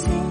[0.00, 0.29] sing.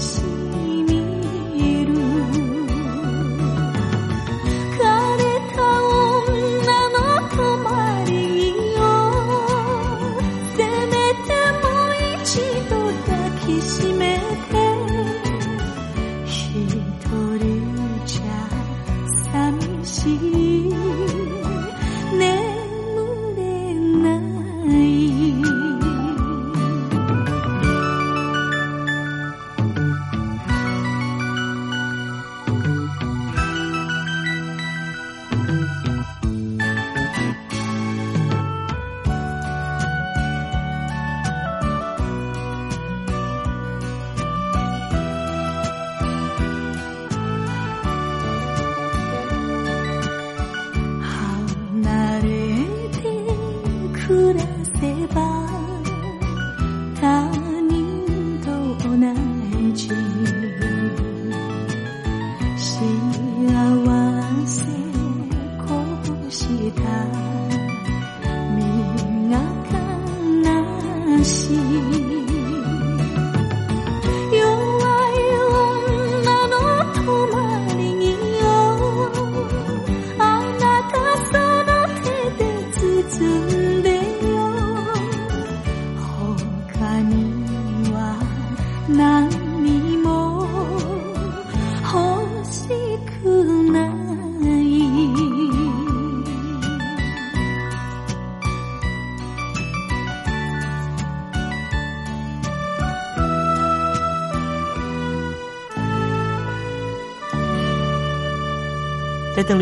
[0.00, 0.29] 在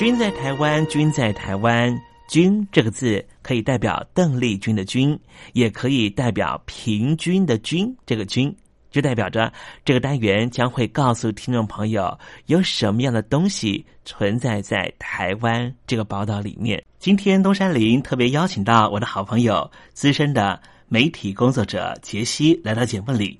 [0.00, 1.94] 君在台湾，君在台湾，
[2.26, 5.20] 君这个字可以代表邓丽君的君，
[5.52, 7.94] 也可以代表平均的均。
[8.06, 8.56] 这个均
[8.90, 9.52] 就代表着
[9.84, 16.82] 这个单元将会告诉听众朋友有什么样的东西存在在台湾这个宝岛里面。
[16.98, 23.38] 今天东山林特别邀请到我的好朋友资深的媒体工作者杰西来到节目里。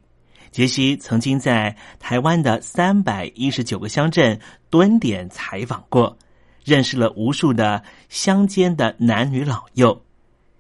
[0.51, 4.39] 杰西曾经在台湾的三百一十九个乡镇
[4.69, 6.19] 蹲点采访过。
[6.65, 10.03] 认识了无数的乡间的男女老幼。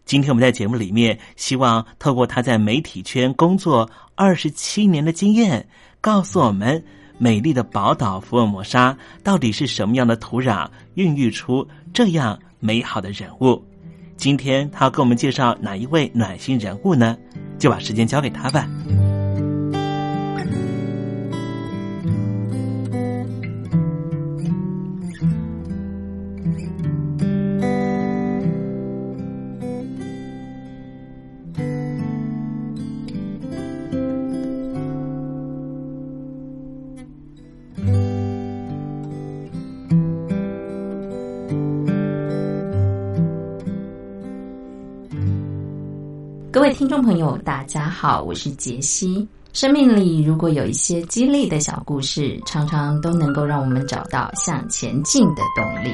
[0.04, 5.68] 今天我们在节目里面，希望透过他在媒体圈工作二十七年的经验，
[6.00, 6.82] 告诉我们
[7.16, 13.62] 美丽的宝岛福尔摩沙到底是什么样的土壤孕育出这样美好的人物。
[14.16, 17.16] 今天他要给我们介绍哪一位暖心人物呢？
[17.58, 18.68] 就把时间交给他吧。
[48.02, 49.28] 好，我是杰西。
[49.52, 55.92] 生命里如果有一些激励的小故事，常常都能够让我们找到向前进的动力。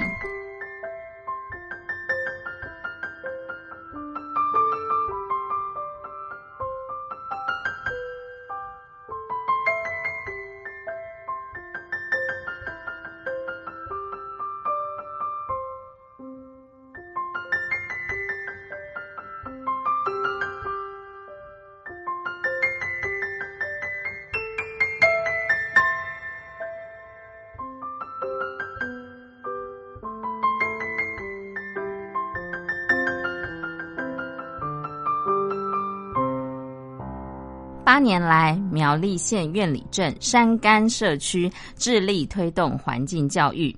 [37.96, 43.74] 八年来，苗栗县院里镇山干社区致力推动环境教育，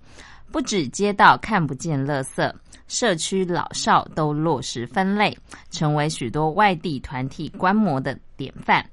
[0.50, 2.52] 不止街道看不见垃圾，
[2.88, 5.38] 社区老少都落实分类，
[5.70, 8.84] 成为许多外地团体观摩的典范。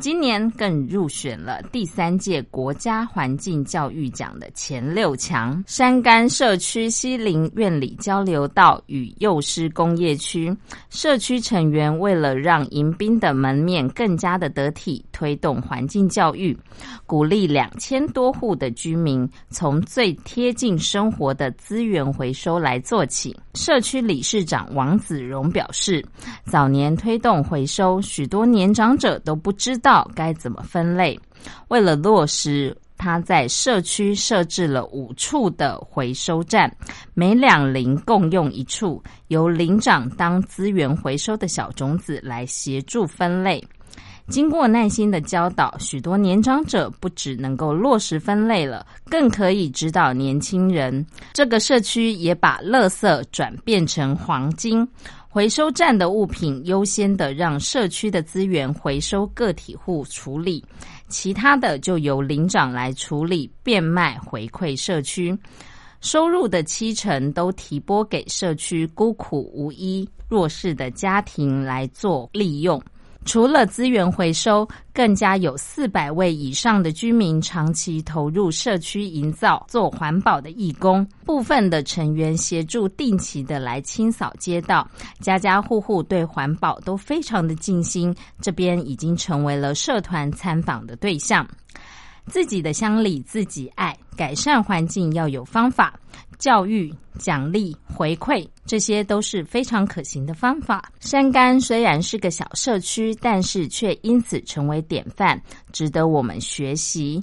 [0.00, 5.62] 今年更入选了第三届国家环境教育奖的前六强。
[5.68, 10.54] 山干社区西林院里交流道与幼师工业区
[10.90, 16.58] 社区成员为了让迎宾的门面更加的得体，推动环境教育，
[17.06, 23.34] 鼓励两千多户的居民从最贴近生活的资源回收来做起。
[23.54, 26.04] 社区理事长王子荣表示，
[26.46, 29.78] 早年推动回收，许多年长者都不知。
[29.84, 31.20] 道该怎么分类？
[31.68, 36.74] 为了落实，他在社区设置了五处的回收站，
[37.12, 43.62] 每两邻共用一处，由邻长当资源回收的小种子来协助分类。
[44.28, 51.04] 经过耐心的教导，许多年长者不只能够落实分类了，更可以指导年轻人。
[51.34, 54.88] 这个社区也把垃圾转变成黄金。
[55.34, 60.64] 回收站的物品优先的让社区的资源回收个体户处理，
[61.08, 65.36] 其他的就由领长来处理变卖回馈社区，
[66.00, 72.80] 收入的七成都提拨给社区孤苦无依弱势的家庭来做利用。
[73.24, 81.06] 除了资源回收，更加有四百位以上的居民长期投入社区营造，做环保的义工。
[81.24, 84.88] 部分的成员协助定期的来清扫街道，
[85.20, 88.14] 家家户户对环保都非常的尽心。
[88.40, 91.46] 这边已经成为了社团参访的对象。
[92.26, 95.92] 自己的乡里自己爱，改善环境要有方法。
[96.38, 100.90] 教育、奖励、回馈，这些都是非常可行的方法。
[101.00, 105.40] 山干虽然是个小社区，但是却因此成为典范，
[105.72, 107.22] 值得我们学习。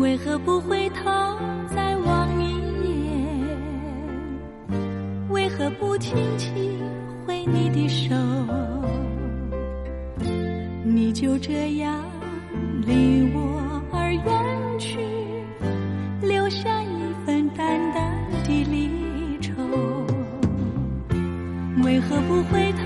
[0.00, 1.04] 为何不回头
[1.74, 2.50] 再望一
[2.92, 3.46] 眼
[5.30, 6.80] 为何不轻轻
[7.26, 8.14] 挥你的手？
[10.84, 12.04] 你就这样
[12.86, 14.22] 离我而远
[14.78, 14.98] 去
[16.20, 18.12] 留下一份淡淡
[18.44, 19.52] 的离愁？
[21.84, 22.83] 为何不回头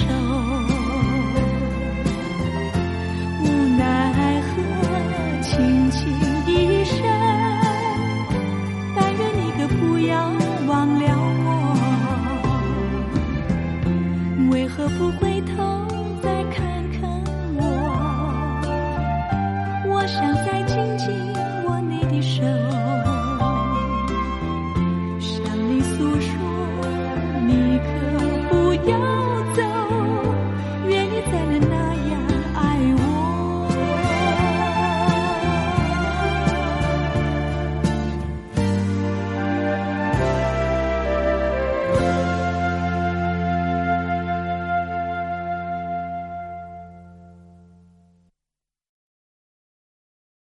[0.00, 0.59] 手？